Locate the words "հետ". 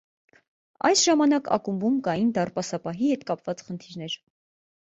3.13-3.27